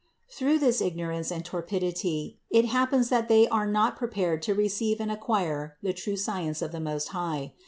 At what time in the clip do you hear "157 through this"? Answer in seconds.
0.29-0.81